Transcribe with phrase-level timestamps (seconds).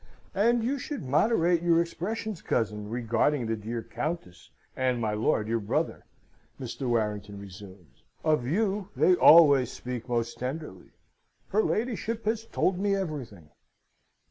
[0.33, 5.59] "And you should moderate your expressions, cousin, regarding the dear Countess and my lord your
[5.59, 6.05] brother,"
[6.59, 6.89] Mr.
[6.89, 8.01] Warrington resumed.
[8.23, 10.89] "Of you they always speak most tenderly.
[11.49, 13.51] Her ladyship has told me everything."